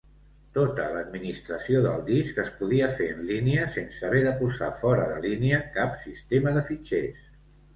Tota 0.53 0.85
l'administració 0.93 1.81
del 1.87 2.01
disc 2.07 2.39
es 2.45 2.49
podia 2.61 2.89
fer 2.95 3.11
en 3.17 3.21
línia 3.33 3.67
sense 3.75 4.01
haver 4.09 4.25
de 4.29 4.33
posar 4.43 4.71
fora 4.81 5.07
de 5.13 5.21
línia 5.27 5.61
cap 5.77 5.95
sistema 6.07 6.57
de 6.57 6.65
fitxers. 6.73 7.25